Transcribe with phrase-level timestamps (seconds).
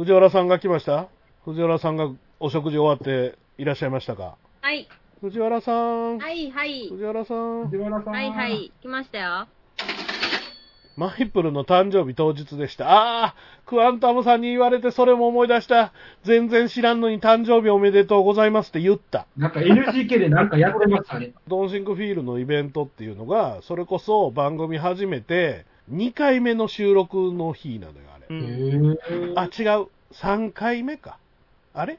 [0.00, 1.08] 藤原さんが来ました？
[1.44, 4.38] 藤原さんがお食事終わっていらっしゃいましたか？
[4.62, 4.88] はい。
[5.20, 6.16] 藤原さん。
[6.16, 6.88] はい、はい。
[6.88, 7.68] 藤原さん。
[7.68, 8.14] 藤原さん。
[8.14, 8.72] はい、はい。
[8.80, 9.46] 来ましたよ。
[10.96, 12.90] マイプルの誕生日当日でした。
[12.90, 13.34] ああ、
[13.66, 15.92] クワンタムさんに言われてそれも思い出した。
[16.24, 19.26] 全然知らんのに誕生日おめでとうございますって言った。
[19.36, 21.34] なんか NGK でなんかやってましたね。
[21.46, 28.19] ドンシンクフィールのイベントっていうのが、それこそ番組始めて、2回目の収録の日なのよ、あれ。
[28.30, 28.98] うん。
[29.36, 29.88] あ、違う。
[30.12, 31.18] 3回目か。
[31.74, 31.98] あれ？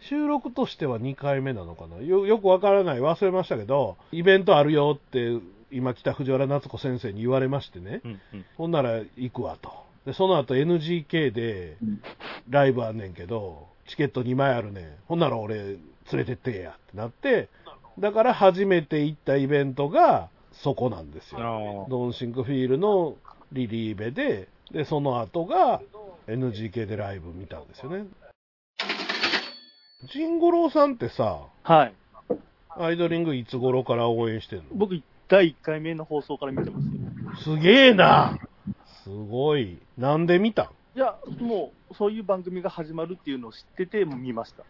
[0.00, 2.04] 収録としては2回目なのかな？
[2.04, 2.98] よよくわからない。
[2.98, 5.38] 忘れましたけど、イベントあるよって、
[5.70, 8.00] 今来た藤原夏子先生に言われましてね。
[8.04, 9.72] うんうんほんなら行くわと。
[10.06, 11.76] で、その後 NGK で
[12.48, 14.86] ライブあんねんけど、チケット2枚あるねん。
[15.06, 15.78] ほんなら俺連
[16.12, 17.48] れてってやってなって、
[17.98, 21.86] だから初めて行ったイベントがそこなんですよ。
[21.86, 23.16] あドンシンクフィールの
[23.52, 25.80] リリーベで、で、その後が
[26.26, 28.06] NGK でライブ見たんですよね。
[30.12, 31.94] ジンゴロウさんってさ、はい。
[32.70, 34.64] アイドリングいつ頃から応援してんの？
[34.72, 36.86] 僕、第1回目の放送から見てます
[37.46, 37.56] よ。
[37.56, 38.38] すげえな
[39.04, 39.78] すごい。
[39.98, 40.66] なんで見たん？
[40.96, 44.62] いや、もう、そういう番組が始まるっていうのを知ってて、見ました。
[44.62, 44.66] あ、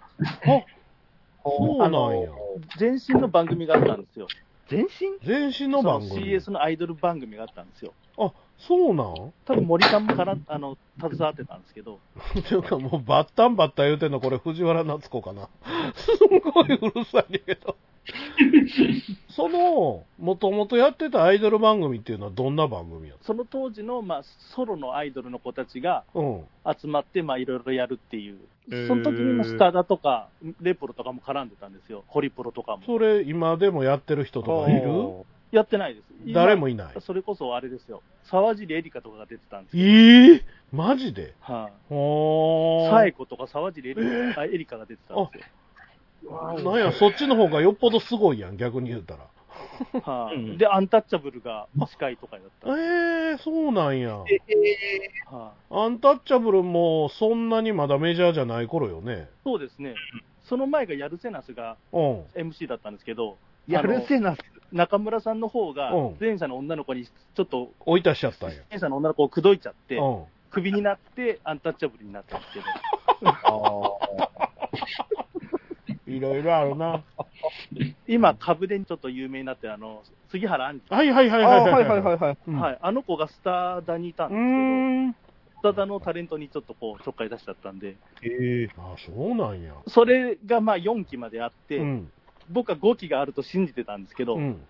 [1.45, 2.31] そうなんや。
[2.79, 4.27] 前身の番組があったんですよ。
[4.69, 5.27] 全身？
[5.27, 7.93] 前身の番組？CS のアイドル番組があったんですよ。
[8.19, 8.33] あ、
[8.67, 9.07] そうなん？
[9.47, 11.99] 多分森さんもから、あの、携わってたんですけど、
[12.39, 15.49] っていうかもうバッタンバッタン言うてんのこれ藤原夏子かな。
[15.95, 16.09] す
[16.53, 17.77] ごいうるさいけど。
[19.31, 24.23] その、もともとやってたアイドル番組っていうのはどんな番組やっその当時の、まあ、
[24.55, 26.05] ソロのアイドルの子たちが。
[26.15, 28.39] 集まって、まあ、いろいろやるっていう。
[28.89, 30.29] その時にもスタダとか、
[30.61, 32.05] レプロとかも絡んでたんですよ。
[32.09, 32.83] ホリプロとかも。
[32.85, 34.91] それ今でもやってる人とかいる？
[35.53, 36.05] やってないです。
[36.25, 36.95] 今誰もいない。
[37.01, 38.03] それこそあれですよ。
[38.25, 39.85] 沢尻エリカとかが出てたんですよ。
[39.85, 41.35] ええマジで？
[41.41, 42.91] はい、ほー。
[42.91, 46.61] サエコとか沢尻エリカ,、あエリカが出てたんですよ。
[46.63, 49.27] なんや、そっちの方がよっぽどすごいやん、逆に言うたら。
[50.03, 52.69] はい、うんで、アンタッチャブルが司会とかやった。
[52.79, 54.19] ええそうなんや。
[54.19, 59.23] はアンタッチャブルもそんなにまだメジャーじゃない頃よね。
[59.23, 59.95] い、そうですね。
[60.45, 62.21] その前がヤルセナスがうん。
[62.35, 63.37] MC だったんですけど、
[63.67, 64.43] やるせなす。
[64.73, 68.57] 中村さんの方がう者の女の子にちょっと、追い出しちゃったんや。
[68.71, 70.25] 前者の女の子を口説いちゃって、うん。
[70.51, 72.65] クビになって、アンタッチャブルになったんですけど、
[76.07, 77.05] いろいろあるな。
[78.07, 82.39] 今、株でちょっと有名になってる、あの、杉原杏里はいはいはいあはいはいはいはいはい。
[82.47, 85.13] うんはい、あの子がスターダにいたんうですーん。
[85.13, 89.75] けど、スタダのタレントにちょっとこう、ちょっかい出しちゃったんで、ええあ、そうなんや。
[89.89, 92.13] それがまあ4期まであって、うん。
[92.51, 94.61] 僕は5期があると信じてたんですけど、うん。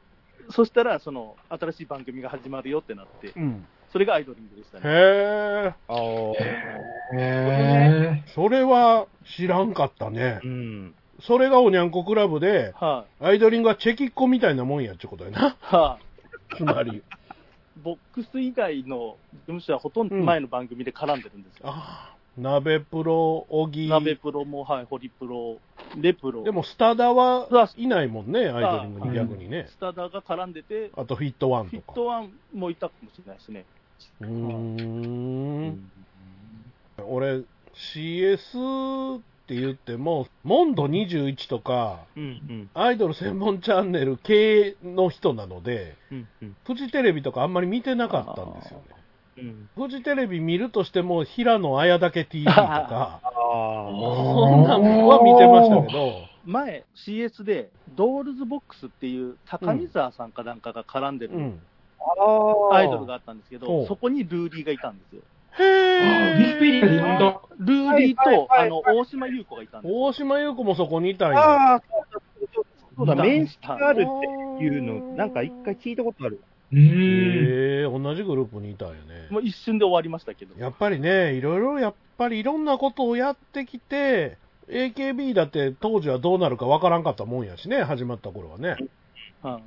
[0.51, 3.67] そしたら、その、新しい番組が始まるよってなって、うん。
[3.93, 4.83] それがアイドリングでしたね。
[4.85, 5.75] へえ。
[5.89, 7.17] ああ。
[7.19, 10.47] へそれは知らんかったねう。
[10.47, 10.95] ん。
[11.23, 15.57] それがおにゃんこクラブで、はい、アイドリングはチェキっ子みたいなもんやっちゅうことやな。
[15.61, 15.99] は
[16.53, 17.03] い、つまり。
[17.83, 21.69] ボックス以外の事務所はほとんど前の番組で絡んでるんですよ。
[21.69, 22.20] ああ。
[22.41, 23.89] 鍋プロ、小木。
[23.89, 25.59] 鍋プロも、はい、ホリプロ、
[26.01, 26.43] レプロ。
[26.43, 29.67] でも、スタダはいないもんね、アイドリングに逆にね。
[29.69, 31.93] スタダが絡んでて、あと、フィットワンフィとか。
[31.93, 33.65] ットワンもいたかもしれないですね。
[34.23, 35.91] うーん。
[37.07, 37.43] 俺、
[37.75, 42.71] CS って言っても、モンド21とか、うんうん。
[42.73, 46.57] アイドル専門チャンネル系の人なので、うんうん。
[46.67, 49.00] フジテレビとかあんまり見てなかったんですよね。
[49.41, 49.69] うん。
[49.77, 53.31] フジテレビ見るとしても、平野綾だけ TV とか、 ああ。
[53.31, 56.13] そんなんは見てましたけど、
[56.45, 61.61] 前、CS で、ドールズボックスっていう、高見沢さんかなんかが絡んでるうん。
[62.73, 65.23] アイドルがあったんですけほど、うそこにルーリーがいたんですよ。
[65.59, 66.37] へー。
[66.37, 67.41] ウィキペディアで読んだ。
[67.59, 70.01] ルーリーと、あの、大島優子がいたんですよ。
[70.01, 71.39] 大島優子もそこにいたんや。
[71.39, 72.65] ああ、そうだ、
[72.97, 76.41] そうだ、うん面識があるっていうの、なんか一回聞いたことある。
[76.73, 76.83] うーん。
[76.83, 79.29] へえ、同じグループにいたんやね。
[79.31, 80.59] もう一瞬で終わりましたけど。
[80.59, 88.77] やっぱりね、いろいろやっぱりいろんなことをやってきて、AKB だって当時はどうなるかわからんかったもんやしね、始まった頃はね。
[89.43, 89.63] はい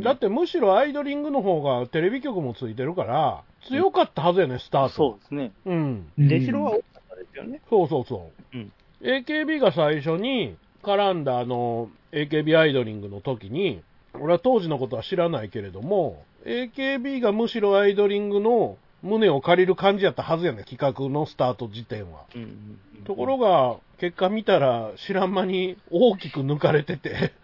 [0.00, 4.88] だってむしろアイドリングの方がテレビ局もついてるから、強かったはずやね、スタート。
[4.90, 5.52] そうですね。
[5.66, 6.06] うん。
[6.16, 7.60] 出城は多かったですよね。
[7.68, 8.56] そうそうそう。
[8.56, 8.72] うん
[9.02, 13.82] AKB が最初に絡んだあの、AKB アイドリングの時に、
[14.20, 22.24] 俺は当時のことは知らないけれども、AKB がむしろアイドリングの胸を借りる感じやったはずやね、企画のスタート時点は。
[22.34, 27.34] うんうんところが、結果見たら知らん間に大きく抜かれてて、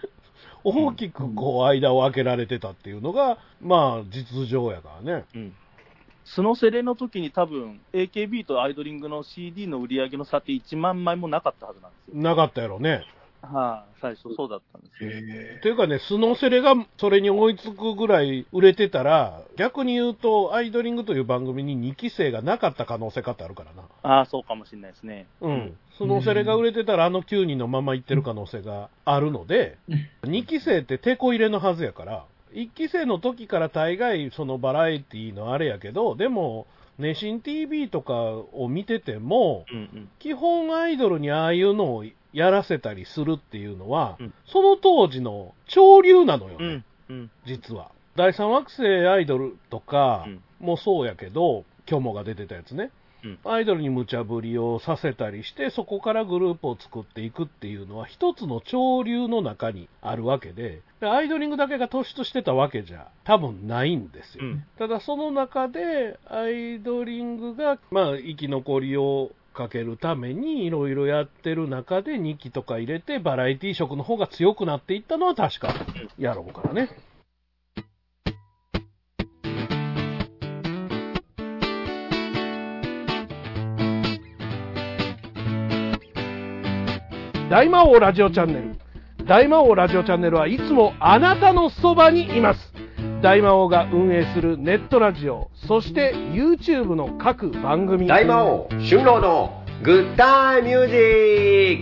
[0.64, 5.26] 大きくこう間を空けられてたっていうのが、まあ実情やからね。
[5.34, 5.54] うん。
[6.24, 12.22] スノセレの時に多分、AKB とアイドリングの CD の売り上げの差って1万枚もなかったはずなんですよ。
[12.22, 13.04] なかったやろね。
[13.42, 15.10] はい、最初そうだったんですよ。
[15.62, 23.82] というかね、スノセレがそれに追いつくぐらい売れてたら、逆に言うと、アイドリングという番組に2期生がなかった可能性かってあるからな。
[24.02, 25.26] ああ、そうかもしれないですね。
[25.40, 25.76] うん。
[25.96, 29.78] スノセレが売れてたら、あの9人のまま行ってる可能性があるので、
[30.24, 36.66] 2期生ってテこ入れのはずやから、1期生の時から大概、そのバラエティのあれやけど、でも、
[36.98, 40.08] ネシン TV とかを見てても、うんうん。
[40.18, 47.16] 基本アイドルにああいうのをやらせたりするっていうのは、うんその当時の潮流なのよね、うん。
[47.16, 47.30] うん。
[47.46, 47.90] 実は。
[48.16, 52.90] 第三惑星アイドルとかうんもそうやけど、キョモが出てたやつね。
[53.24, 64.44] うんアイドルに無茶ぶりをさせたりして、そこからグループを作っていくっていうのは、一つの潮流の中にあるわけで、でアイドリングだけが突出してたわけじゃ多分ないんですよ。
[64.44, 69.30] うんただその中で、アイドリングが、まあ、生き残りを
[69.60, 75.74] かけるためにいろいろやってる中で2期とか入れてバラエティ色の方が強くなっていったのは確か
[76.16, 76.88] やろうからね。
[87.50, 88.78] 大魔王ラジオチャンネル。
[89.26, 92.79] 大魔王ラジオチャンネルはいつもあなたのそばにいます。
[93.22, 98.06] 大魔王が運営するネットラジオ、そして YouTube の各番組。
[98.06, 100.96] 大魔王春郎のグッタイミュージ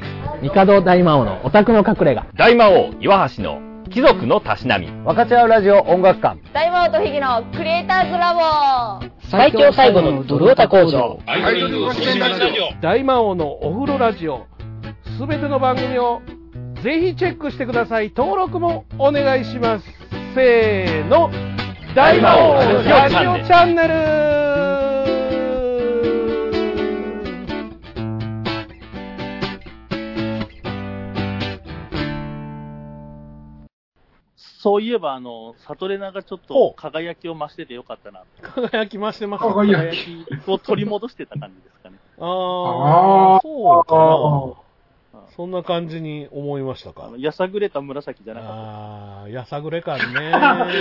[0.00, 0.06] ック
[0.42, 2.26] 帝大魔王のオタクの隠れ家。
[2.36, 6.40] 大魔王岩橋の貴族のたしなみ分かち合うラジオ音楽館。
[6.52, 11.20] 大魔王とヒゲのクリエイターズラボ最強最後のドルオタ工場。
[12.82, 14.46] 大魔王のお風呂ラジオ、
[15.16, 16.20] すべての番組を
[16.82, 18.12] ぜひチェックしてください。
[18.14, 19.97] 登録もお願いします。
[20.38, 21.32] せーの、
[21.96, 24.18] 大魔王ラジオチャンネル
[34.38, 38.22] そういえば、あの、サトレナがちょっと輝きを増しててよかったな。
[38.40, 41.96] 輝き増してます輝き輝きを取り戻してた感じですかね。
[42.20, 43.98] ああ、そうかあ
[44.62, 44.67] な。
[45.38, 47.04] そんな感じに思いましたか？
[47.04, 47.16] あの、。
[47.16, 50.32] やさぐれた紫じゃなかっああ、やさぐれ感ね。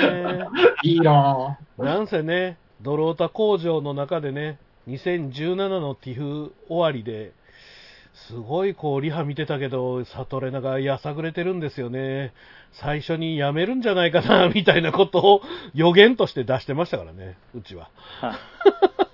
[0.82, 4.58] いいななんせね、ドロータ工場の中でね、
[4.88, 7.34] 2017のティフ終わりで、
[8.16, 12.34] すごいこう、リハ見てたけど、サトレナがやさぐれてるんですよね。
[12.72, 15.42] 最初に辞めるんじゃないかな、みたいなことを
[15.76, 17.90] 予言として出してましたからね、うちは。
[18.22, 19.07] た。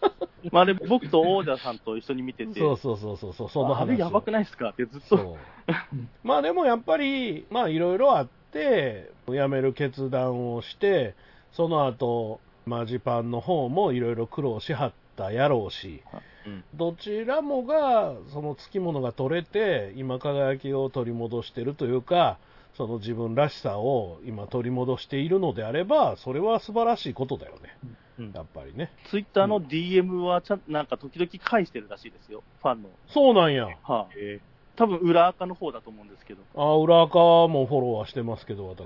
[0.44, 0.50] はい。
[0.52, 5.38] まあ、あれ、僕と王者さんと一緒に見てて、そ うそうそうそうそう、その話をあれやばくないですかってずっと。
[6.24, 11.16] まあでもやっぱり、まあいろいろあって、辞める決断をして、
[11.52, 16.02] その後、マジパンの方もいろいろ苦労しはったやろうし、
[16.46, 22.38] うんどちらもが、そのつきものが取れて、今輝きを取り戻してるというか、
[22.76, 27.78] その自分らしさを今取り戻しているのであれば、それは素晴らしいことだよね。
[28.20, 28.92] うんやっぱりね。
[29.10, 32.90] ツイッターの DM はちゃんなんか時々返してるらしいですよ、ファンの。
[33.08, 33.66] そうなんや。
[33.66, 34.42] はい、
[34.76, 38.86] 多分裏垢の方だと思うんですけど、あ、裏垢もフォローはしてますけど、私。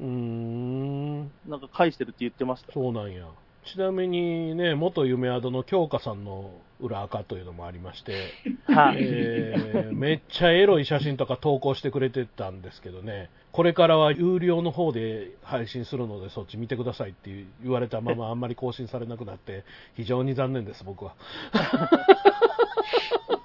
[0.00, 1.20] うーん。
[1.46, 2.72] なんか返してるって言ってました。
[2.72, 3.26] そうなんや。
[3.64, 6.50] ちなみにね、元夢アドの京香さんの
[6.80, 8.32] 裏垢というのもありまして、
[8.66, 8.96] はい。
[8.98, 21.14] えーめっちゃエロい写真とか投稿してくれてたんですけどね、これからは有料の方で配信するので、そっち見てくださいって言われたままあんまり更新されなくなって、非常に残念です、僕は。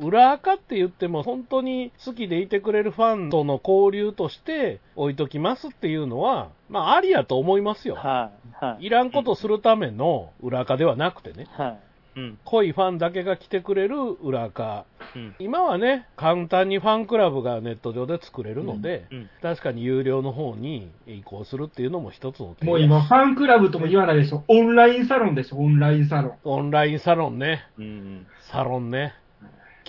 [0.00, 7.94] 裏垢って言っても、本当に好きでいてくれるファンとの交流として置いときますっていうのは、まあ、ありやと思いますよ。
[7.96, 8.64] はい。
[8.64, 8.86] はい。
[8.86, 11.80] いらんことするための裏垢ではなくてね、はい。
[12.16, 12.38] うん。
[12.44, 14.84] 濃いファンだけが来てくれる裏垢。
[15.14, 15.34] うん。
[15.38, 19.30] 今はね、簡単にファンクラブがネット上で作れるので、うん。
[19.42, 24.44] 確かに有料の方に移行するっていうのも一つの手もう今、ファンクラブとも言わないでしょ。
[24.48, 26.34] オンラインサロンでしょ、オンラインサロン。
[26.44, 28.26] オンラインサロンね、うん。
[28.40, 29.14] サロンね。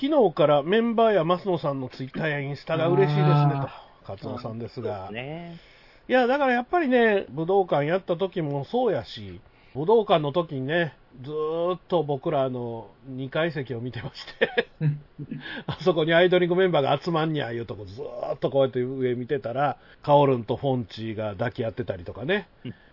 [0.02, 3.68] 昨日からメンバーや増野さんのツイッターやインスタが嬉しいですね
[4.04, 5.12] と、勝尾さんですが。
[5.12, 5.60] ね
[6.10, 9.40] いや、だからやっぱりね、武道館やった時もそうやし、
[9.76, 14.50] 武道館の時にね、ずーっと僕らあの2階席を見てまして、
[15.68, 22.48] あそこにアイドリングメンバーが集まんにゃいうとこずーっとこうやって上見てたら、カオルンとフォンチが抱き合ってたりとかね、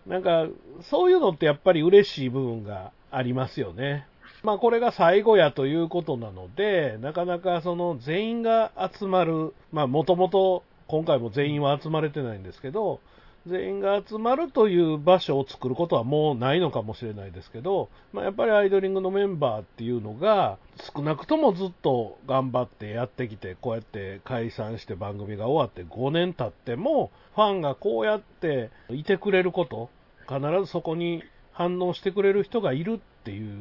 [0.05, 0.45] なんか
[0.81, 4.05] そういうのってやっぱり嬉しい部分がありますよね。
[4.43, 12.99] まあこれが最後やということなので、なかなかその全員が集まる、まあもともと今回も全員は集まれてないんですけど、
[13.47, 20.57] 全員が集まるという場所を作ることはもうないのかもしれないですけど、まあ、やっぱりアイドリングのメンバーっていうのが、
[20.93, 29.89] 少なくともずっと頑張ってやってきて、こうやって解散して番組が終わって5年経っても、ファンがこうやっていてくれること、
[30.27, 33.53] 必ずそこに反応してくれる人がいるっていう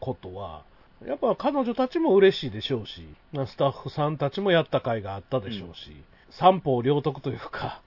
[0.00, 0.62] ことは、
[1.06, 5.96] やっぱ彼女たちも嬉しいでしょうし、まあスタッフさんたちもやった甲斐があったでしょうし、
[6.30, 7.82] 三方両得というか、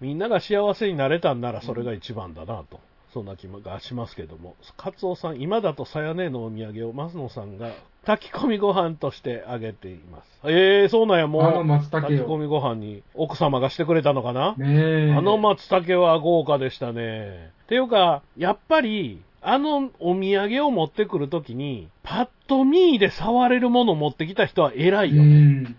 [0.00, 2.80] みんなが幸せになれたんならそれが一番だなと、
[3.12, 7.70] そんな気がしますけども、カツオさん、今だとさやねのお土産を増野さんが
[8.04, 10.40] 炊き込みご飯としてあげています。
[10.44, 15.12] えー、そうなんや、もう、あの松茸を炊き込みご飯に奥様がしてくれたのかな、ねえ。
[15.12, 17.52] あの松茸は豪華でしたね。
[17.68, 25.76] ていうか、やっぱり、あのお土産を持ってくるときに、パッと見で触れるものを持ってきた人は偉いよね。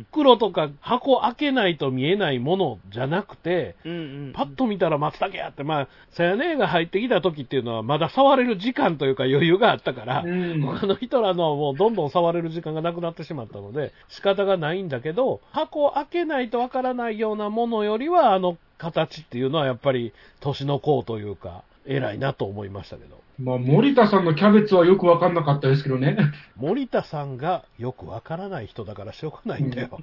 [0.00, 3.92] 袋とか箱開けないと見えないものじゃなくて、うん。
[3.92, 3.94] う
[4.30, 4.32] ん。
[4.32, 23.20] パッと見たら松茸やって、まあ、さやねが入ってきた時っていうのは、まだ触れる時間というか余裕があったから、うん他の人らのはもうどんどん触れる時間がなくなってしまったので、仕方がないんだけど、箱を開けないとわからないようなものよりは、あの形っていうのはやっぱり年の功というか、偉いなと思いましたけど。
[23.38, 26.16] まあ、森田さんのキャベツはよくわかんなかったですけどね。
[26.56, 29.98] 森田さんがよくわからない人だからしょうがないんだよ。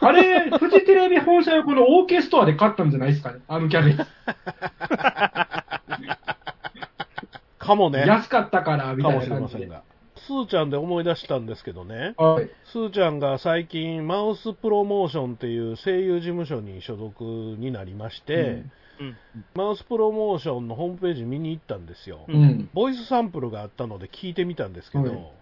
[0.00, 3.40] あれ、フジテレビ本社横の OK ストアで買ったんじゃないですかね？
[3.48, 4.06] あのキャベツ。
[7.58, 8.04] かもね。
[8.06, 9.40] 安かったから、みたいかもしれ。
[9.40, 9.82] ませんが。
[10.16, 12.14] スーちゃんで思い出したんですけどね。
[12.18, 12.50] はい。
[12.70, 18.72] スーちゃんが最近、マウスプロモーションっていう声優事務所に所属になりまして、うん。
[19.54, 22.24] マウスプロモーションのホームページ見に行ったんですよ。
[22.28, 22.70] うん。
[22.72, 25.32] ボイスサンプルがあったので聞いてみたんですけど、はい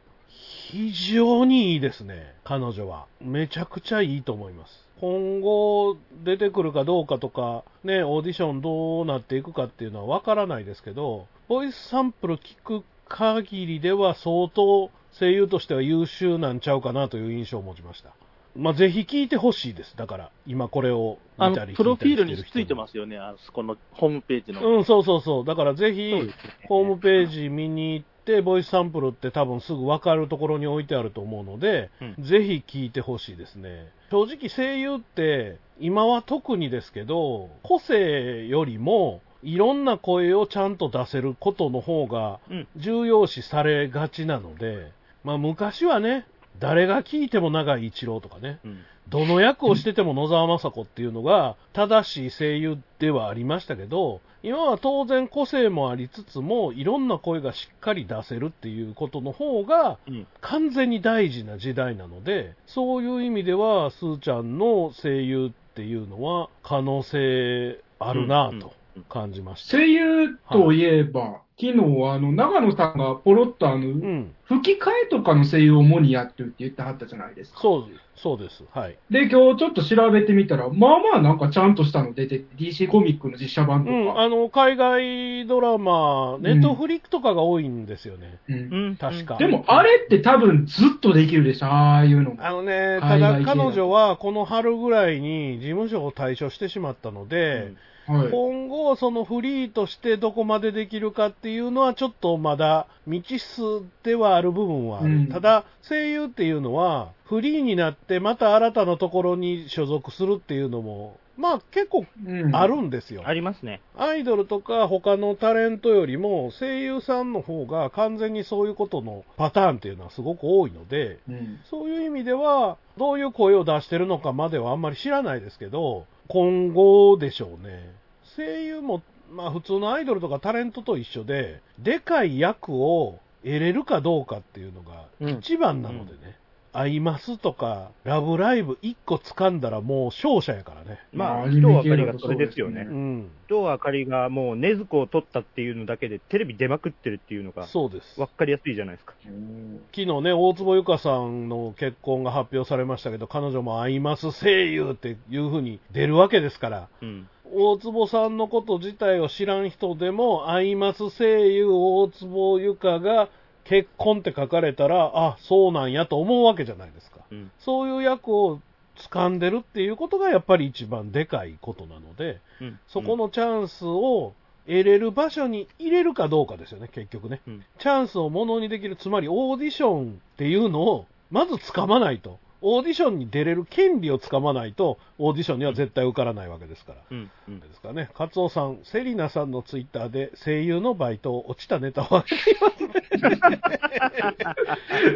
[0.68, 3.06] 非常にいいですね、彼女は。
[3.20, 4.86] めちゃくちゃいいと思います。
[5.00, 18.10] 今後出てくるかどうかとか、ね、オーディションどうなっていくかっていうのはわからないですけど、ボイスサンプル聞く限りでは相当声優としては優秀なんちゃうかなという印象を持ちました。
[18.56, 19.96] まあ、ぜひ聞いてほしいです。
[19.96, 22.74] だから、今これをあの見たり、プロフィールについてす。
[22.74, 24.78] ますよね、あそこのホームページの。
[24.78, 25.44] うん、そうそうそう。
[25.44, 33.92] だからぜひ、そうですねホームページ見に行って、ボイスサンプルって多分すぐ分かるところに置いてあると思うので、うんぜひ聞いてほしいですね。
[34.10, 44.90] 正直声優って、今は特にですけど、個性よりも、いろんな声をちゃんと出せることの方がうん重要視されがちなので、
[45.22, 46.26] まあ昔はね、
[46.58, 48.78] 誰が聞いても長井一郎とかね、うん。
[49.08, 60.26] どの役をしてても野沢雅子っていうのが正しい声優ではありましたけど、今は当然個性もありつつも、いろんな声がしっかり出せるっていうことの方がうん。
[60.40, 68.72] 完全に大事な時代なので、そういう意味では、すーちゃんの声優っていうのは可能性あるなぁと
[69.08, 69.78] 感じました。
[69.78, 71.78] 声優といえば、昨日
[72.10, 74.34] あの、長野さんがポロッとあの、うん。
[74.44, 77.58] 吹き替えとかの声優を主にやってるって言ってはったじゃないですか。
[77.60, 78.62] そう、そうです。
[78.72, 78.98] はい。
[79.10, 83.96] で、今日ちょっと調べてみたら、まあまあなんかちゃんとしたの出て、DC コミックの実写版とか。
[83.96, 88.38] うん、あの、海外ドラマ、ネットフリックとかが多いんですよね。
[88.48, 88.96] うんうん。
[88.96, 92.36] 確かでも、あれって多分ずっとできるでしょ、ああいうの。
[92.38, 97.72] あのね、ただ彼女はこの春ぐらいに事務所を退所してしまったので、
[98.06, 98.30] はい。
[98.30, 103.62] 今後そのフリーとしてどこまでできるかっていうのはちょっとまだ未知数
[104.02, 105.08] ではある部分はある。
[105.08, 113.22] うんただ声優っていうのはフリーになってまた新たなところに所属するっていうのも、まあ結構うんあるんですよ。
[113.26, 113.80] ありますね。
[113.96, 127.94] アイドルとか他のタレントよりも声優さんの方が完全にそういうことのパターンっていうのはすごく多いので、うんそういう意味では、どういう声を出してるのかまではあんまり知らないですけど、今後でしょうね。
[128.36, 136.36] 声優も、まあ普通のアイドルとかタレントと一緒で、でかい役を得れるかどうかっていうのがうん一番なのでね。
[136.78, 141.00] アイマスとか、ラブライブ1個掴んだらもう勝者やからね。
[141.12, 142.84] まあ、アニ伊藤あかりがそれですよね。
[142.84, 143.72] そううん。
[143.72, 148.20] あかりがもう、禰豆子を取ったっていうのだけで、テレビ出まくってるっていうのが、そうです。
[148.20, 149.14] わかりやすいじゃないですか。
[149.22, 157.28] 昨日ね、大坪由香さんの結婚が発表されましたけど、彼女もアイマス声優っていう風に出るわけですから、うん。
[157.54, 163.30] 大坪さんのこと自体を知らん人でも、アイマス声優大坪由香が
[163.68, 167.18] 結婚って書かれたら、あ、そうなんやと思うわけじゃないですか。
[167.30, 167.50] うん。
[167.58, 168.60] そういう役を
[168.96, 172.78] 掴んでるっていうことがやっぱり一番でかいことなので、うん。
[172.88, 174.34] そこのチャンスを
[174.66, 177.40] 得れる場所に入れるかどうかですよね、結局ね。
[177.46, 182.38] うんチャンスをものにできる、つまりオーディションっていうのをまず掴まないと。
[182.62, 186.98] オーディションに出れる権利をつかまないと、オーディションには絶対受からないわけですから。
[187.10, 187.30] うん。
[187.48, 187.60] うん。
[187.60, 188.10] ですかね。
[188.14, 192.92] カツオさん、セリナさんのツイッターで声優のバイトを落ちたネタを上げていますね。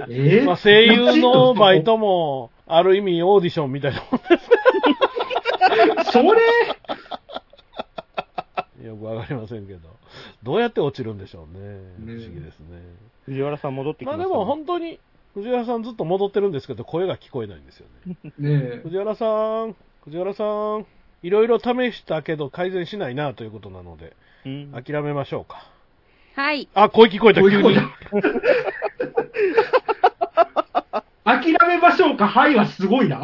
[0.08, 0.40] え？
[0.42, 4.38] ーまあ、声優のバイトも、ある意味オーディションみたいなもんで
[6.04, 6.28] すそれ、
[8.86, 9.80] よくわかりませんけど。
[10.42, 11.60] どうやって落ちるんでしょうね。
[11.98, 12.80] 不ね思議ですね。
[13.26, 14.98] 藤原さん戻ってきました、まあでも本当に、
[15.34, 18.16] 藤原さんずっと戻ってるんですけど、声が聞こえないんですよね。
[18.38, 20.86] ね藤原さん、藤原さん、
[21.22, 24.72] いろいろ試したけど改善しないなということなので、うん。
[24.72, 25.68] 諦めましょうか。
[26.34, 26.68] はい。
[26.74, 27.76] あ、声聞こえた、急に。
[31.24, 33.22] 諦めましょうか、はいはすごいな。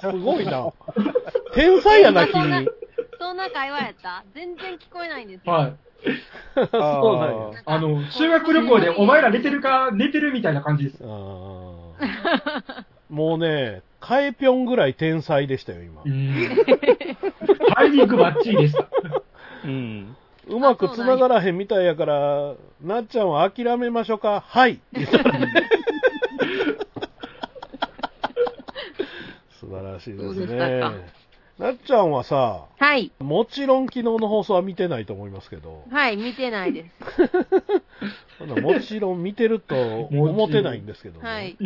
[0.00, 0.72] すごいな。
[1.54, 2.32] 天才やな、君。
[2.32, 2.64] そんな、
[3.18, 4.24] そんな会話やった？
[4.34, 5.52] 全然聞こえないんですよ。
[5.52, 5.76] はい。
[6.56, 7.62] そうなんや。
[7.66, 10.98] あの、修学旅行でお前ら寝てるか、寝てるみたいな感じです。
[11.02, 16.08] あーもうね、カエピョンぐらい天才でしたよ、今う。
[16.08, 16.34] ん。
[17.74, 18.86] タイミングバッチリでした。
[19.64, 20.16] うん。
[20.48, 25.24] うまく繋がらへんみたいやから、なっちゃんは諦めましょうかはい言ったら
[29.58, 30.92] 素晴らしいですそうでしたねか？
[31.58, 33.10] なっちゃんはさ、はい。
[33.18, 36.84] もちろん昨日の放送は見てないと思いますけど、はい、見てないで
[38.38, 38.44] す。
[38.60, 39.74] もちろん見てると
[40.10, 41.24] 思ってないんですけどね。
[41.28, 41.56] はい。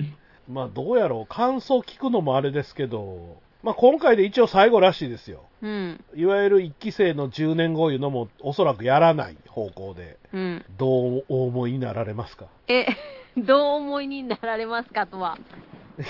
[0.48, 5.42] まあどうやろう、感想聞くのもあれですけど、まあ今回で一応最後らしいですよ。
[5.60, 6.04] うん。
[6.14, 10.64] いわゆる一期生の10年後いうのもおそらくやらない方向で、うん。
[10.78, 10.86] ど
[11.18, 12.46] うお思いになられますか？
[12.68, 12.86] え、
[13.36, 15.36] どう思いになられますかとは。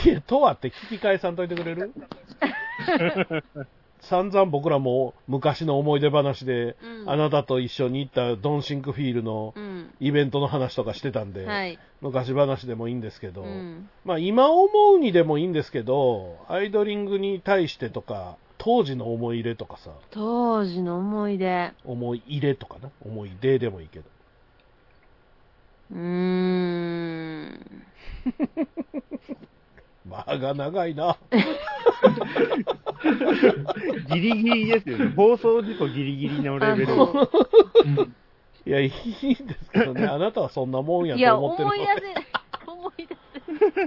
[0.05, 1.93] いや、とはって聞き返さんといてくれる？
[4.01, 9.91] 散々僕らも昔の思い出話で、うんあなたと一緒に行ったドンシンクフィールのうん。
[10.01, 11.79] イベントの話とかしてたんで、はい。
[12.01, 13.89] 昔話でもいいんですけど、うん。
[14.05, 21.73] まあ今思うにでもいいんですけど、アイドリングに対してとか、当時の思い入れとかさ、当時の思い出。
[21.85, 24.05] 思い入れとかな、思い出でもいいけど。
[25.93, 27.61] うーん。
[30.11, 31.17] 間が長いな。
[34.13, 35.13] ギリギリですよね。
[35.17, 36.95] 放送事故ギリギリのレベル。
[38.67, 42.31] いや、いいんですけどね、あなたはそんなもんやいや、と思ってるの思い出せ、
[42.71, 43.17] 思い出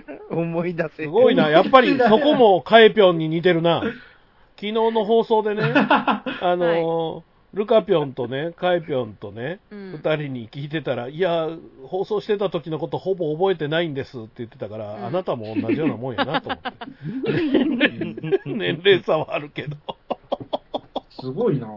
[0.08, 0.36] せ。
[0.36, 1.04] 思い出せ。
[1.04, 3.84] すごいな、やっぱり そこもカエピョンに似てるな。
[4.56, 6.24] 昨日の放送でね、 あ
[6.56, 11.50] の、ルカピョンとね、カエピョンとね、うん二、人に聞いてたら、いや、
[11.86, 16.72] 放送してた時のことほぼ覚えてないんですって言ってたから、うんあなたも同じようなもんやなと思って。
[18.50, 19.78] 年齢差はあるけど、
[21.10, 21.68] すごいな。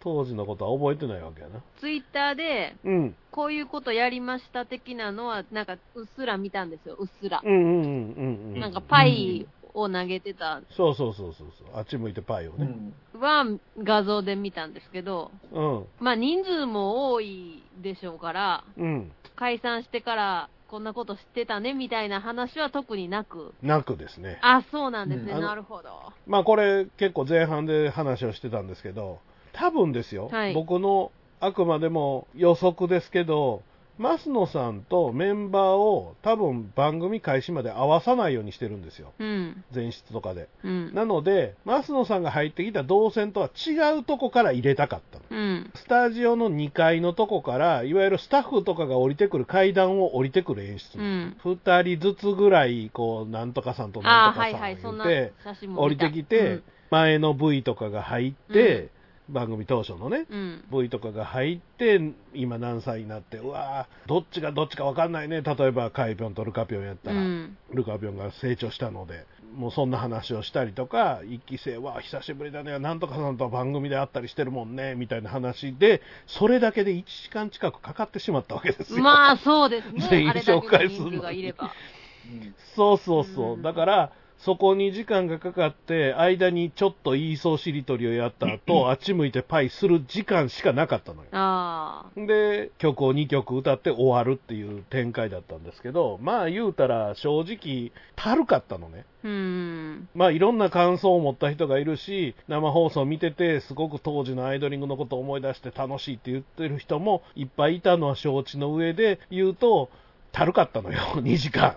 [0.00, 1.62] 当時のことは覚えてないわけやな。
[1.78, 3.16] ツイッターで、うん。
[3.30, 7.42] こういうことやりました的なのは、なんか、うっすら見たんですよ、うっすら。
[7.44, 8.60] うんうんうんうんうん。
[8.60, 11.68] なんか、パイを投げてたそうそうそうそうそう。
[11.78, 12.68] あっち向いてパイをね。
[13.14, 13.20] うん。
[13.20, 13.44] は、
[13.78, 15.86] 画像で見たんですけど、うん。
[16.00, 19.12] まあ、人数も多いでしょうから、うん。
[19.36, 23.54] 解散してから、こんなこと知ってたね、みたいな話は特になく。
[23.62, 24.38] なくですね。
[24.42, 26.12] あ、そうなんですね、うんあのなるほど。
[26.26, 29.18] まあこれ結構前半で話をしてたんですけど、
[29.52, 33.62] 多分ですよ、はい僕のあくまでも予測ですけど、
[34.00, 39.12] 増野さんとメンバーを多分番組開始まで合わさないようにしてるんですよ。
[39.18, 39.62] うん。
[39.74, 40.48] 前室とかで。
[40.64, 40.94] うん。
[40.94, 45.24] なので、増野さんが入ってきた動線とは違うとこから入れたかったの。
[45.30, 45.70] うん。
[45.74, 51.02] スタジオの2階のとこから、いわゆるスタッフとかが降りてくる階段を降りてくる演出う。
[51.02, 51.36] ん。
[51.44, 56.60] 2人ずつぐらい、こう、なんとかさんとなああ、んとかさんはいはい、そんな言って、写真も降りてきて、
[56.90, 58.88] 前の V とかが入って、
[59.30, 60.64] 番組当初のね、うん。
[60.70, 62.00] V とかが入って、
[62.34, 67.56] 今何歳になって、うわーどっちがどっちか分かんないね、例えばカイピョンとルカピョンやったら、うん。
[67.72, 79.02] ルカピョンが成長したので、もうそんな話をしたりとか、一期生は久しぶりだね、なんとかさんとは番組で会ったりしてるもんね、みたいな話で、それだけで1時間近くかかってしまったわけですよ。
[79.02, 80.30] まあ、そうです 全員ね。
[80.30, 81.54] あれだけ紹介するのに。
[82.76, 83.54] そうそうそう。
[83.54, 92.26] うんだから、そこに時間がかかって、間にちょっと言いそうしりとりをやった後、 あっち向いてパイする時間しかなかったのよ。
[92.26, 99.04] で、曲を2曲歌って終わるっていう展開だったんですけど、まあ言うたら正直、たるかったのね。
[99.24, 100.08] うん。
[100.14, 109.90] まあいろんな感想を持った人がいるし、生放送見てて、すごく当時のアイドリングのことを思い出して楽しいって言ってる人もいっぱいいたのは承知の上で言うと、
[110.32, 111.74] たるかったのよ、 2時間。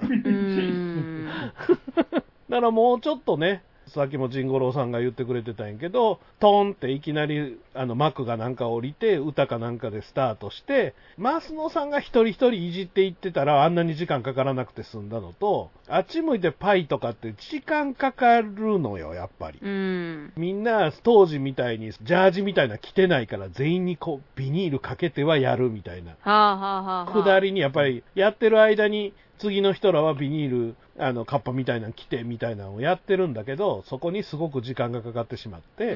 [2.53, 2.61] うん。
[2.61, 19.59] だからもうちょっとね、さっきもジンゴロウさんが言ってくれてたんやけど、トンっていきなり、あの、幕がなんか降りて、歌かなんかでスタートして、マスノさんが一人一人いじっていってたら、あんなに時間かからなくて済んだのと、あっち向いてパイとかって時間かかるのよ、やっぱり。
[19.61, 20.33] うん。
[20.37, 26.11] みんな当時みたいにジャージみたいな着てないから全員にこうビニールかけてはやるみたいな。
[26.11, 27.23] はあはあはあ、はあ。
[27.23, 35.95] 下りにやっぱりやってる間に次の人らはビニール、あの、カッパみたいなの着てみたいなのをやってるんだけど、そこにすごく時間がかかってしまっうて。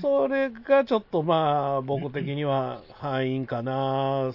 [0.00, 4.32] それがちょっとまあ、僕的には敗因かな。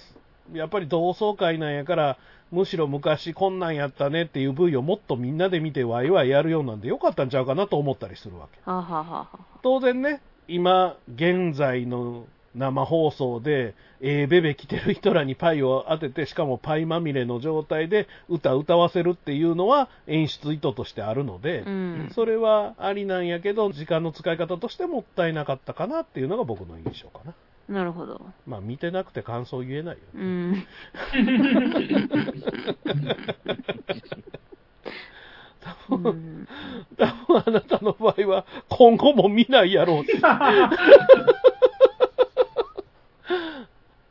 [0.52, 2.18] やっぱり同窓会なんやから、
[2.50, 8.58] むしろ昔こんなんやったねっていう V をもっとみんなで見てワイワイやるようなんでよかったんちゃうかなと思ったりするわけ。
[9.62, 22.10] 当然ね、今現在の生放送で、えーベベ来てる人らにパイを当てて、しかもパイまみれの状態で歌歌わせるっていうのは演出意図としてあるので、うん。
[22.14, 27.34] それはありなんやけど、時間の使い方としてもったいなかったかなっていうのが僕の印象かな。
[27.68, 28.20] なるほど。
[28.48, 30.00] まあ見てなくて感想言えないよ。
[30.14, 30.66] うん。
[35.88, 36.48] 多分、うん
[36.98, 40.12] 多分あなたの場合は今後も見ないやろうっ て。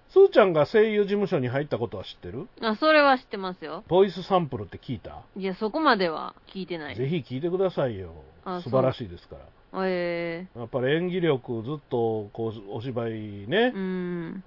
[0.10, 2.48] すーちゃんが声優事務所に入ったことは知ってる？
[2.62, 3.84] あ、それは知ってますよ。
[3.88, 6.96] ボイスサンプルって聞いた、いや、そこまでは聞いてない。
[6.96, 8.14] ぜひ聞いてくださいよ
[8.46, 8.62] あ。
[8.64, 9.42] 素晴らしいですから。
[9.86, 13.72] えやっぱり演技力、ずっとこうお芝居ね。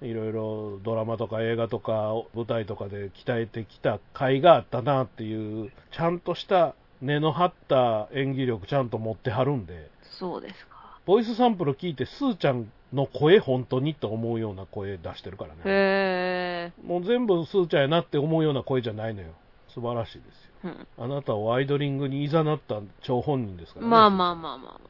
[0.03, 10.99] いろいろドラマとか映画とか舞台とかで鍛えてきた甲斐があったなっていう、ちゃんとした根の張った演技力ちゃんと持ってはるんで、そうですか。
[11.07, 15.61] ボイスサンプル聞いて、スーちゃんの声本当にと思うような声出してるからね。
[15.65, 16.87] へえ。
[16.87, 19.33] もう全部スーちゃんやなって思うような声じゃないのよ。
[19.69, 20.23] 素晴らしいで
[20.63, 20.75] すよ。
[20.99, 21.05] うん。
[21.05, 23.91] あなたをアイドリングに誘った張本人ですからね。
[23.91, 24.81] まあまあまあまあまあま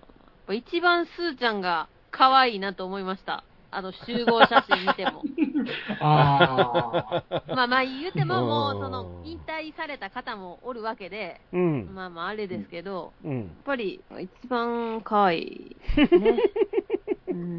[0.49, 0.55] あ。
[0.55, 3.45] 一番スーちゃんが可愛いなと思いました。
[3.75, 5.23] あの集合写真見ても。
[6.01, 7.43] ああ。
[7.49, 11.91] まあまあ言うてももう、うんその、引退された方もおるわけで、うん。
[11.95, 13.39] まあまああれですけど、うん。
[13.39, 15.77] やっぱり一番可愛い。
[15.97, 16.37] ね。
[17.33, 17.59] うん。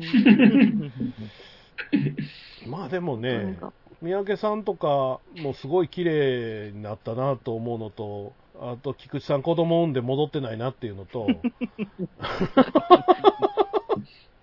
[2.67, 11.27] まあでもね、か三宅さんとかもすごい綺麗になったなと思うのと、あと菊池さん子供産んで戻ってないなっていうのと、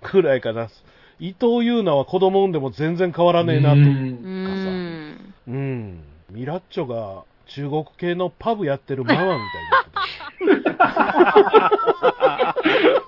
[0.02, 0.68] くらいかな。
[1.18, 3.76] 伊藤優奈は子供産んでも全然変わらねえなと。
[3.76, 5.34] ううんん。
[5.46, 6.02] うん。
[6.30, 12.54] ミラッチョが中国系のパブやってるママみたいにな。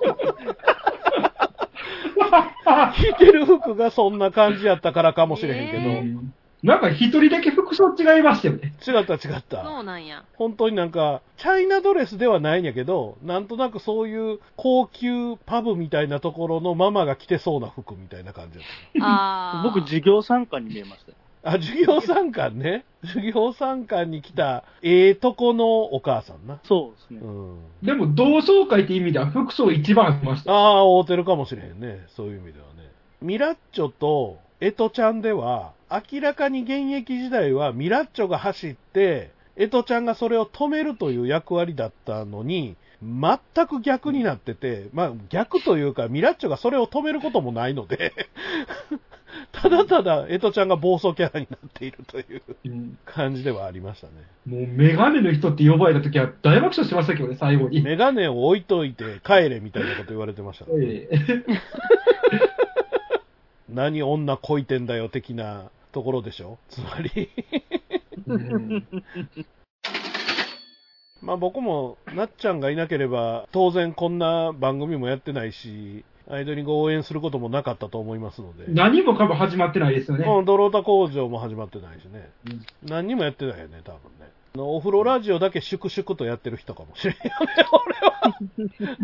[2.94, 8.75] 着てる服がそんな感じやったからかもしれへんけど、えなんか一人だけ服装違いましたよね。
[8.87, 9.64] 違った違った。
[9.64, 10.25] そうなんや。
[10.35, 18.66] 本当になんか、チャイナドレスではないんやけど、なんとなくそういう高級パブみたいなところのママが着てそうな服みたいな感じだっ
[19.01, 19.62] ああ。
[19.64, 21.16] 僕、授業参観に見えましたよ。
[21.18, 21.22] た。
[21.45, 22.85] あ、授業参観ね。
[23.03, 26.61] 授業参観に来た、ええとこのお母さんな。
[26.65, 27.21] そうですね。
[27.21, 27.59] うん。
[27.83, 30.53] でも同窓会って意味では服装一番ありました。
[30.53, 32.07] ああ、合うてるかもしれへんね。
[32.15, 32.91] そういう意味ではね。
[33.21, 48.13] ミラッチョとエトちゃんでは、明らかに現役時代はミラッチョが走って、エトちゃんがそれを止めるという役割だったのに、全く逆になってて、まあ逆というか、ミラッチョがそれを止めることもないので、
[49.53, 54.12] ただただエトちゃんが暴走キャラになっているといううん感じではありましたね。
[54.47, 57.81] もうメガネの人って呼ばれた時は大爆笑しましたけどね、最後に。
[57.83, 60.71] メガネを置いといて帰れみたいなこと言われてましたね。
[60.77, 61.18] ええ
[63.73, 66.59] 何女こいてんだよ的なところでしょ？
[66.68, 67.31] つまり。
[68.27, 68.85] うん
[71.23, 78.67] まあ僕も、なっちゃんがいなければ、当然こんな番組もやってないし、アイドリングを応援することもなかったと思いますので。
[78.69, 80.25] 何もかも始まってないですよね。
[80.27, 82.31] うん、ドロータ工場も始まってないしね。
[82.47, 84.31] うん何にもやってないよね、多分ね。
[84.57, 87.31] お風呂ラジオだけ粛々とやってる人かもしれんよね、
[87.73, 88.37] 俺は。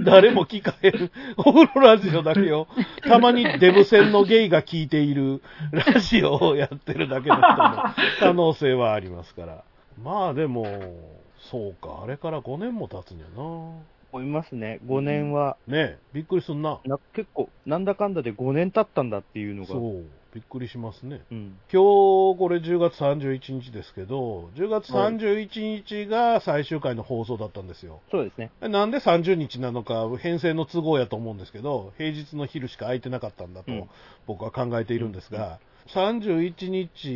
[0.05, 1.11] 誰も聞かへん。
[1.39, 2.69] お風呂ラジオだけを、
[3.03, 7.57] たまにデブ戦のゲイが聞いている ラジオをやってるだけの人も
[8.21, 9.65] 可能性はありますから。
[10.03, 10.67] まあでも、
[11.39, 13.98] そうか、あれから5年も経つんやな。
[14.19, 14.81] 思いますね。
[14.87, 16.81] 5年は、ねえ、びっくりすんな。
[16.85, 19.69] な結構、なんだかんだで5年経ったんだっていうのが。
[19.69, 20.05] そう、
[20.35, 21.23] びっくりしますね。
[21.31, 21.59] うん。
[21.73, 28.01] 今日、これ10月31日ですけど、10月31日が最終回の放送だったんですよ。
[28.11, 28.51] そうですね。
[28.61, 33.89] なんで30日なのか、編成の都合やと思うんですけど、平日の昼しか空いてなかったんだとうん
[34.27, 35.59] 僕は考えているんですが、
[35.95, 37.09] 31日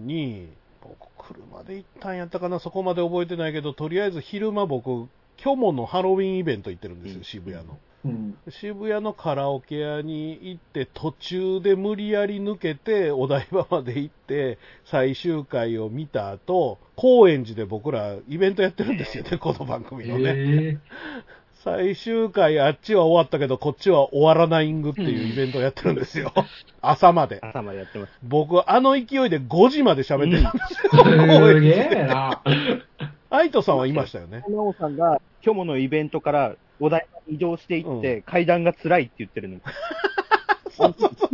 [0.00, 0.48] に、
[0.82, 7.78] 僕、車で行ったんやったかな、そこまで覚えてないけど、とりあえず昼間僕、虚無のハロウィンイベント行ってるんですよ、渋谷の。
[8.04, 8.38] うん。
[8.48, 20.32] 渋谷のカラオケ屋に行って、途中で無理やり抜けて、お台場まで行って、最終回を見た後、高円寺で僕らイベントやってるんですよね、この番組のね。
[20.36, 20.78] え
[21.64, 26.32] 最終回、あっちは終わったけど、こっちは終わらないんぐっていうイベントをやってるんですよ。
[26.80, 27.40] 朝まで。
[27.42, 28.12] 朝までやってます。
[28.22, 31.02] 僕、あの勢いで5時まで喋ってるんですよ。
[31.02, 32.42] ー、すげえな。
[33.30, 34.44] アイトさんはいましたよね。
[34.48, 39.60] なおさんが、虚無のイベントからお台場に移動していって、階段が辛いって言ってるの。
[40.70, 41.30] そうそうそう。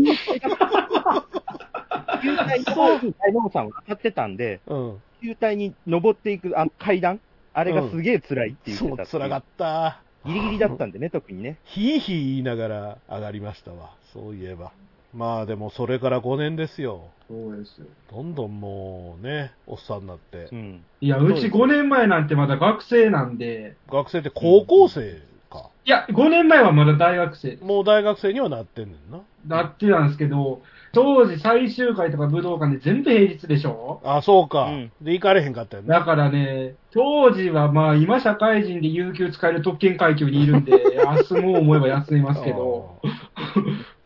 [2.23, 5.03] 球体の方に大野さんは当たってたんで、うん。
[5.23, 7.21] 球体に登っていくあの階段
[7.53, 10.01] あれがすげえ辛いって言ってそう、たっていう辛かった。
[10.27, 11.59] ギリギリだったんでね、特にね。
[11.65, 13.91] ひいひい言いながら上がりましたわ。
[14.13, 14.73] そういえば。
[15.15, 17.03] まあでもそれから5年ですよ。
[17.29, 17.87] そうですよ。
[18.11, 20.55] どんどんもうね、おっさんになってう。
[20.57, 20.85] ん。
[21.01, 25.71] いや、うち5年前なんてまだ学生なんで、学生って高校生か。
[25.85, 27.57] いや、5年前はまだ大学生。
[27.63, 29.21] もう大学生にはなってんねんな。
[29.47, 34.01] だってなんですけど、当時最終回とか武道館で全部平日でしょ？
[34.05, 34.65] あ、そうか。
[34.65, 35.89] うんで、行かれへんかったよね。
[35.89, 43.01] だからね、当時はまあ今社会人で有給使える特権階級にいるんで、 休もう思えば休みますけど、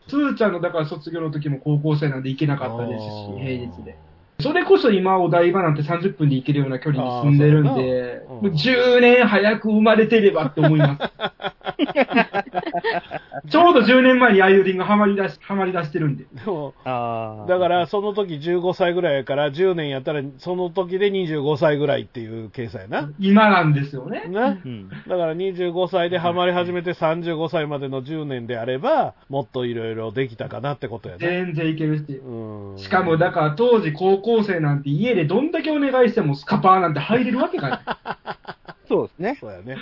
[0.09, 3.95] スーちゃんのだから卒業の時も高校生なんで行けなかったですし、平日で。。
[4.41, 11.53] それこそ今お台場なんて30分で行けるような距離に住んでるんで、もう10年早く生まれてればって思います。
[13.49, 16.25] ちょうど10年前にアイドリングハマり出し、ハマり出してるんで。
[16.25, 17.47] でも、ああ。
[17.47, 23.11] だから、その時15歳ぐらいやから、10年やったら、その時で25歳ぐらいっていう計算やな。
[23.19, 24.25] 今なんですよね。
[24.27, 24.49] な？
[24.63, 24.89] うん。
[24.89, 31.27] だから25歳でハマり始めて35歳までの10年であれば、もっといろいろできたかなってことやね。
[31.27, 32.03] 全然いけるし。
[32.13, 32.77] うん。
[32.77, 37.79] しかも、だから当時高校生なんて家でどんだけお願いしてもスカパーなんて入れるわけがない。
[38.87, 39.37] そうですね。
[39.39, 39.77] そうやね。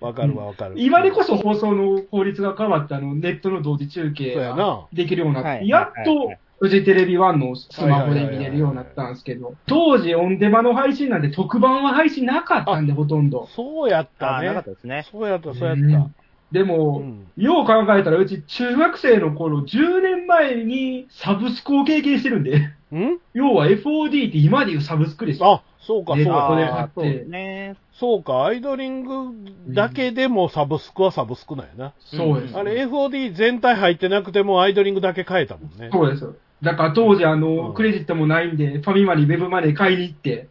[0.00, 0.74] わかるわわかる。
[0.78, 13.48] 今でこそ放送の法律が変わって、あの、ネットの同時中継ができるようになって、はいやっとはいはい、フジテレビ1のスマホで見れるようになったんですけど、当時オンデマの配信なんで特番は配信なかったんで、ほとんど。
[13.54, 14.70] そうやったああ、なかねった。
[14.70, 15.06] ですね。
[15.12, 15.82] そうやった、そうやった。
[15.82, 16.14] うん
[16.52, 22.58] でも、うんよう考えたら、うち中学生の頃、10年前にサブスクを経験してるんで、
[22.92, 23.20] ん？
[23.34, 25.54] 要は FOD って今でいうサブスクでしょ。
[25.54, 26.90] あ、そうか、そうか。
[26.94, 27.76] そうね。
[27.94, 31.94] そうか、アイドリングだけでもサブスクはサブスクなんやな。
[31.98, 32.56] そうです。
[32.56, 35.90] あれ FOD 全体入ってなくてもアイドリングだけ変えたもんね。
[35.92, 36.32] そうです。
[36.62, 40.48] だから当時、あの、うんクレジットもないんで、ファミマにウェブマネー買いに行って、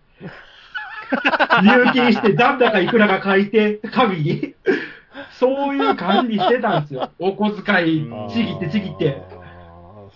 [1.63, 4.55] 入金して、残高いくらか書いて、紙に。
[5.39, 7.11] そういう管理してたんですよ。
[7.19, 9.21] お小遣いうん、ちぎってちぎって。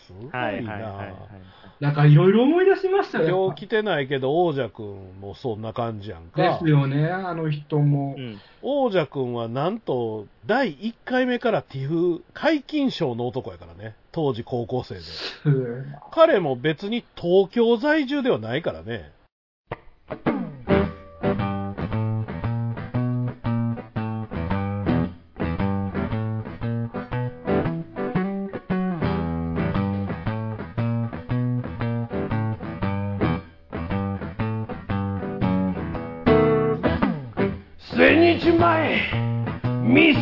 [0.05, 0.71] すごいはいはいな。
[0.73, 1.32] はい
[1.81, 1.91] はい。
[1.91, 3.45] だからいろいろ思い出しましたよ。
[3.45, 6.69] 今日来てないけど、王者くんもそんな感じやんかです。
[6.69, 8.21] よね、あの人もう。
[8.21, 8.39] ん。
[8.61, 13.95] 王者くんはなんと、第1回目からティフ解禁賞の男やからね。
[14.11, 15.01] 当時高校生で。
[15.45, 19.11] うん彼も別に東京在住ではないからね。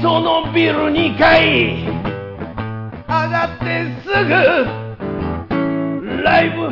[0.02, 1.86] そのビル2階。
[3.08, 4.34] 上がってすぐ
[6.24, 6.72] ライブ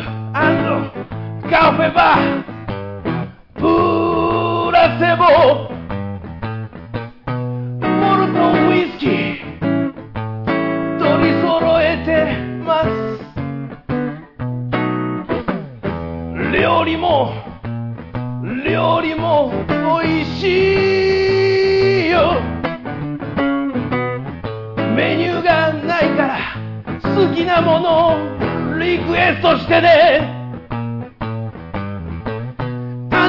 [1.47, 2.43] カフェバー。
[3.53, 3.61] プ
[4.71, 5.68] ラセボ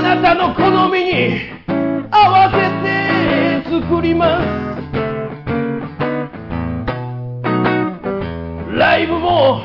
[0.00, 1.40] あなたの好みに
[2.10, 4.46] 合わせて作ります。
[8.78, 9.60] ライブも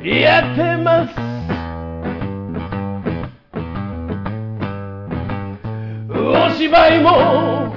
[0.00, 1.12] やってます。
[6.08, 7.74] お芝居も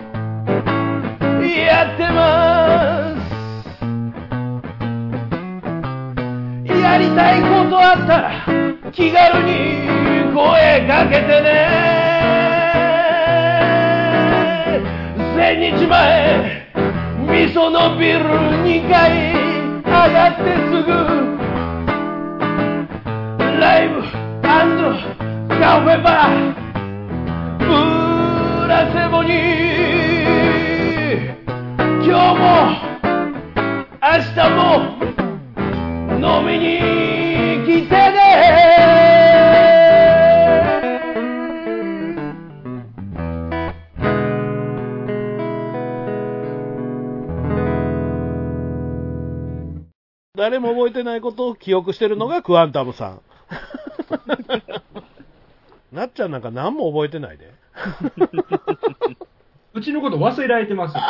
[1.41, 3.15] やってま
[6.65, 6.69] す。
[6.79, 8.31] やりたいことあったら
[8.91, 9.98] 気軽に
[10.39, 11.49] 声かけてね。
[15.35, 16.65] 千日前
[17.27, 18.19] 味噌のビル
[18.63, 19.33] 2階
[19.83, 20.89] 上がってすぐ
[23.59, 24.01] ライブ
[25.59, 26.53] カフェバー
[27.59, 27.67] ブ
[28.67, 29.29] ラセボに
[32.05, 32.43] 今日も
[34.01, 34.59] 明日も
[36.21, 36.88] 飲みに
[50.39, 53.21] 誰も覚えてないことを記憶してるのがクアンタムさん。
[55.91, 57.51] なっちゃんなんか何も覚えてないで。
[59.75, 61.03] うちのこと忘れられてますよ。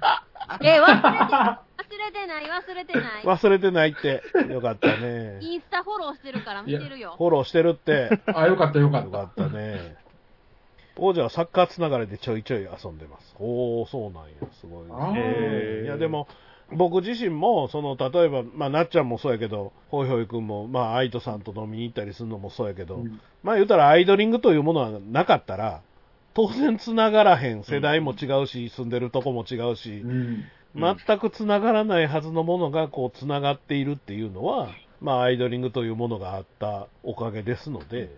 [0.62, 1.58] え、忘れて、忘
[1.98, 3.22] れてない、忘れてない。
[3.24, 4.22] 忘れてないって。
[4.50, 5.38] よかったね。
[5.42, 7.14] インスタフォローしてるから見てるよ。
[7.18, 8.22] フォローしてるって。
[8.34, 9.06] あ、よかったよかった。
[9.06, 9.96] よかったね。
[10.96, 13.36] 王者はサッカーつながりでちょいちょい遊んでます。
[13.38, 14.30] おー、そうなんや。
[14.60, 15.84] すごいね。
[15.84, 16.26] いや、でも、
[16.76, 25.82] 僕自身も、その、例えば、まあ、なっちゃんもそうやけど、ほいほいくんも、まあ、アイトさんと飲みに行ったりするのもそうやけど、うんまあ、言うたらアイドリングというものはなかったら、
[26.34, 27.62] 当然つながらへん。
[27.64, 30.50] 世代も違うし、住んでるとこも違うしう、ん。
[30.74, 38.10] 全くつながらないはずのものがこうつながっているっていうのは、まあ、アイドリングというものがあったおかげですので、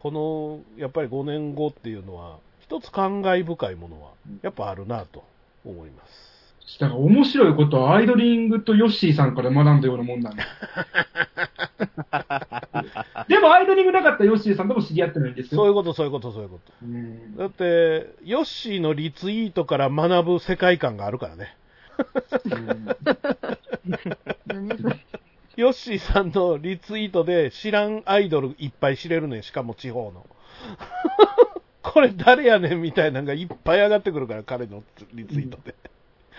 [0.00, 4.12] このやっぱり5年後っていうのは、一つ感慨深いものは
[4.42, 5.24] やっぱあるなと
[5.64, 6.31] 思います。
[6.80, 10.44] だから面白いことはアイドリングとヨッシーさんから学んだようなもんなんだ。
[13.28, 15.60] でもアイドリングなかったらヨッシーさんとも知り合ってないんですよ。
[15.60, 16.72] そういうこと、そういうこと、そういうこと。
[16.82, 21.56] うんだって、ヨッシーのリツイートから学ぶ世界観があるからね。
[25.56, 30.26] ヨッシーさんのリツイートで知らんアイドルいっぱい知れるねん、しかも地方の。
[31.82, 35.74] これ誰やねんみたいなのがいっぱい上がってくるから、彼のリツイートで。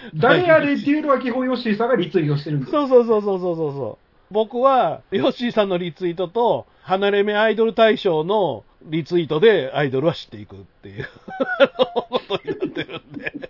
[0.15, 2.87] 誰やでっていうのは基本ヨッシーさんがリツイートしてるんですよ。
[2.87, 4.03] そうそうそうそうそうそうそう。
[4.33, 11.07] 僕は、ヨッシーさんのリツイートと、離れ目アイドル大賞のリツイートでアイドルは知っていくっていう
[12.09, 13.49] ことになってるんで。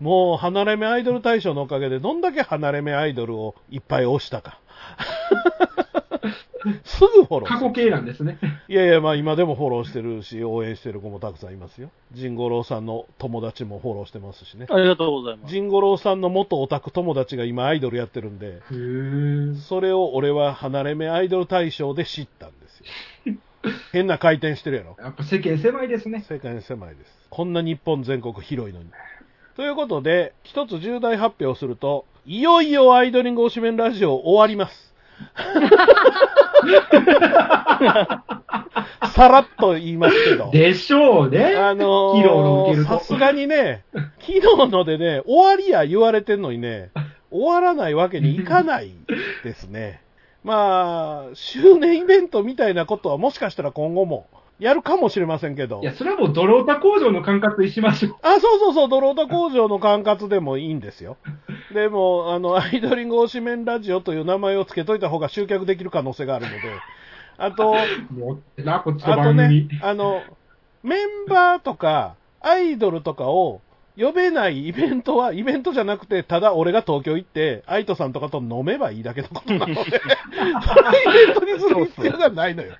[0.00, 4.58] もう、離れ目アイドル大賞のおかげで、どんだけ離れ目アイドルをいっぱい押したか。
[6.84, 8.38] すぐフォロー過去形なんですね。
[8.68, 11.90] いやいや、まあ今でもフォローしてるし、応援してる子もたくさんいますよ。
[12.12, 14.66] ジンゴロウさんの友達もフォローしてますしね。
[14.68, 15.50] ありがとうございます。
[15.50, 18.62] ジンゴロウさんの元オタク友達が今アイドルやってるんで、
[19.68, 22.78] それを俺は離れ目アイドル大賞で知ったんです
[23.28, 23.34] よ。
[23.92, 24.96] 変な回転してるやろ。
[24.98, 26.24] やっぱ世間狭いですね。
[26.28, 27.26] 世界狭いです。
[27.30, 28.86] こんな日本全国広いのに。
[29.56, 34.87] ということで、一つ重大発表すると、いよいよアイドリング推しメンラジオ終わります。
[39.12, 40.50] さらっと言いますけど。
[40.50, 41.54] でしょうね。
[41.56, 43.84] あの披露の受けるとさすがにね、
[44.20, 46.90] 昨日のでね、終わりや言われてんのにね、
[47.30, 48.92] 終わらないわけにいかない
[49.44, 50.02] ですね。
[50.44, 54.26] まあ、周年イベントみたいなことはもしかしたら今後も
[54.58, 55.84] やるかもしれませんけどい。
[55.84, 58.16] や、それはもうドロータ工場の感覚にしましょう。
[58.22, 61.16] あ、そうそうそう、ドロータ工場の管轄でもいいんですよ。
[61.72, 66.58] でも、あの、アイドリング推しメンラジオという名前を付けといた方が集客できる可能性があるので、
[67.36, 69.32] あと、あと。
[69.32, 70.22] ね、あの、
[70.82, 73.60] メンバーとか、アイドルとかを
[73.96, 79.96] 呼べないイベントは、イベントじゃなくて、ただ俺が東京行って、アイトさんとかと飲めばいいだけのことなので、 それ
[81.22, 82.74] イベントにする必要がないのよ。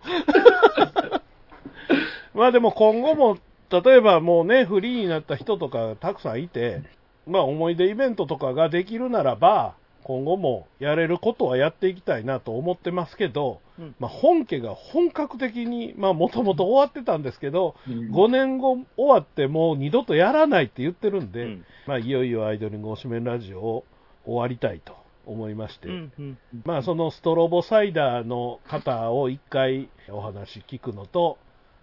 [2.35, 3.39] まあでも今後も、
[3.71, 6.83] 例えばもうね、フリーになった人とかたくさんいて、
[7.27, 9.75] まあ思い出イベントとかができるならば、
[10.09, 13.95] 今後もやれることはやっていきたいなと思ってますけど、うん。
[13.99, 18.11] まあ本家が本格的に、まあもともと終わってたんですけど、うん。
[18.11, 21.65] 5年後終わってもう二度とやらないって言ってるんで、うん。
[21.87, 23.85] まあいよいよアイドリング推しメンラジオを
[24.25, 24.97] 終わりたいと
[25.27, 26.39] 思いまして、うんうん。
[26.65, 31.37] まあそのストロボサイダーの方を一回お話聞くのと、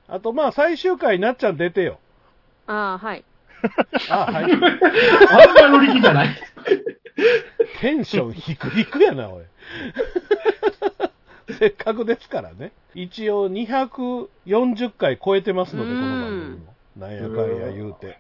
[0.08, 2.00] あとまあ最終回なっちゃん出てよ。
[2.68, 3.24] ああ、はい。
[4.10, 4.52] あはい。
[4.52, 6.30] あんま乗り気じゃない。
[7.82, 9.46] テンション低くやな、おい。
[11.58, 12.72] せっかくですからね。
[12.94, 16.74] 一応240回超えてますので、この番組も。
[16.98, 18.20] なんやかんや言うて。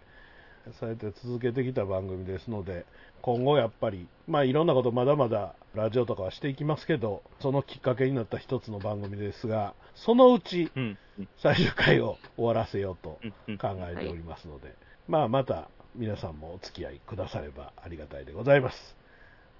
[0.79, 2.85] そうやって続けてきた番組ですので、
[3.25, 10.83] 今後やっぱり、まあいろんなことまだまだラジオとかはしていきますけど、そのきっかけになった一つの番組ですが、そのうちうん。
[11.17, 13.21] うん最終回を終わらせようと
[13.57, 14.75] 考えておりますので、
[15.07, 18.97] まあまた皆さんもお付き合いくださればありがたいでございます。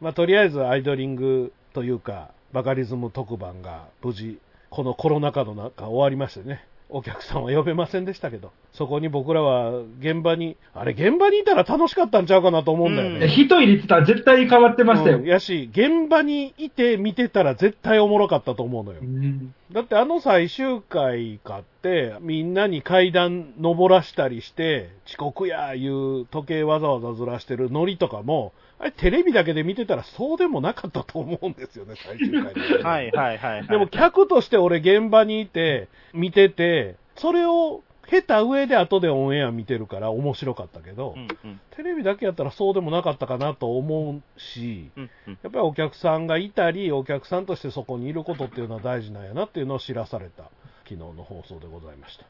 [0.01, 4.37] まあとりあえずアイドリングというか、バカリズム特番が無事、
[4.69, 13.27] このコロナ禍の中終わりましてね、お客さんは呼べませんでしたけど、そこに僕らは現場に、あれ現場にいたら楽しかったんちゃうかなと思うんだよね。
[13.27, 15.25] 人で言ってたら絶対変わってましたようん。
[15.25, 19.05] やし、現場にいて見てたら絶対おもろかったと思うのよう。
[19.05, 32.83] んだってあの最終回かっって、みんなに階段登らしたりして、遅刻やいう時計わざわざずらしてるノリとかも、あれテレビだけで見てたらそうでもなかったと思うんですよね、最終回で。
[32.83, 33.67] はいはいはいはい。
[33.67, 50.43] でも客として俺現場にいて、見てて、それを経た上で後でオンエア見てるから面白かったけど、うんうんテレビだけやったらそうでもなかったかなと思うし、うんうんやっぱりお客さんがいたり、お客さんとしてそこにいることっていうのは大事なんやなっていうのを知らされた
[50.83, 52.25] 昨日の放送でございました。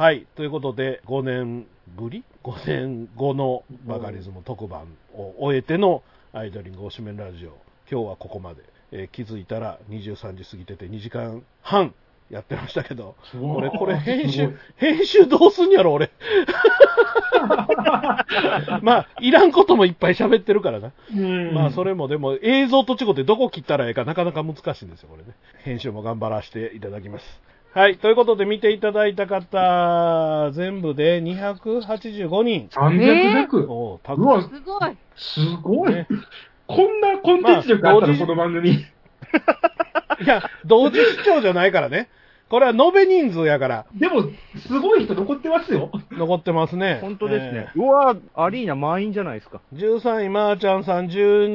[0.00, 0.26] はい。
[0.34, 7.50] ということで、5年ぶり ?5 年後のバカリズム特番を終えてのアイドリングおしめラジオ。
[7.92, 8.62] 今日はここまで。
[8.92, 11.94] えー気づいたら23時過ぎてて2時間半
[12.30, 16.10] やってましたけど、俺これ編集編集どうすんやろ、俺。
[18.80, 20.92] まあ、いらんこともいっぱい喋ってるからな。
[21.14, 25.34] うんまあ、それもでも、映像と違ってどこ切ったらええかなかなか難しいんですよ、これね。
[25.58, 27.50] 編集も頑張らせていただきます。
[27.72, 27.98] はい。
[27.98, 32.68] ということで、見ていただいた方、全部で285人。
[32.72, 33.66] 300弱。
[33.68, 34.96] おうたうわ、すごい。
[35.14, 36.08] すごいね。
[36.66, 38.70] こんなコンテンツ力あったの、まあ同時この番組。
[38.74, 38.84] い
[40.26, 42.08] や、同時視聴じゃないからね。
[42.48, 44.24] これは延べ人数やから、でも、
[44.56, 45.92] すごい人残ってますよ。
[46.10, 46.98] 残ってますね。
[47.00, 47.78] 本当ですねえ。
[47.78, 49.60] うわアリーナ満員じゃないですか。
[49.72, 51.54] ー13位、まーちゃんさん、12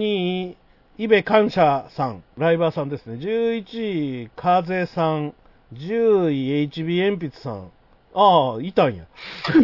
[0.52, 0.58] 位、
[0.98, 3.18] イベ感謝さん、ライバーさんですね。
[3.18, 5.34] 11位、風さん、
[5.74, 7.72] 10位、HB 鉛筆さん。
[8.14, 9.06] ああ、いたんや。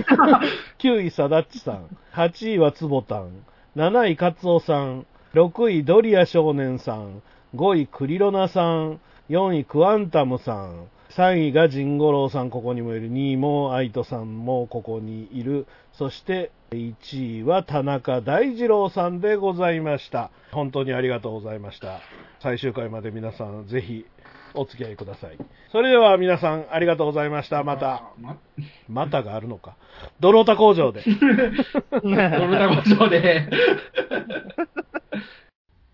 [0.79, 1.97] 9位、さだっちさん。
[2.13, 3.45] 8位はつぼたん。
[3.75, 5.05] 7位、かつおさん。
[5.33, 7.21] 6位、ドリア少年さん。
[7.55, 8.99] 5位、クリロナさん。
[9.29, 10.87] 4位、クワンタムさん。
[11.11, 13.11] 3位がジンゴロウさん、ここにもいる。
[13.11, 15.67] 2位もアイトさんもここにいる。
[15.93, 20.31] そして、1位は田中大二郎さんでございました。
[20.51, 21.99] 本当にありがとうございました。
[22.39, 24.05] 最終回まで皆さん、ぜひ、
[24.53, 25.37] お付き合いください。
[25.71, 27.63] それでは皆さん、ありがとうございました。
[27.63, 28.37] また、ま。
[28.87, 29.75] またがあるのか。
[30.19, 31.03] ドロータ工場で。
[31.91, 33.47] ドルタ工場で。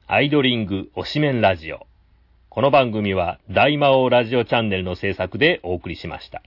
[0.08, 1.86] アイドリング推しメンラジオ。
[2.49, 6.41] この番組は大魔王ラジオチャンネルの制作でお送りしました。